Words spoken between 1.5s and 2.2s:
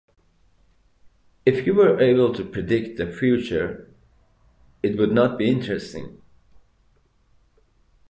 you were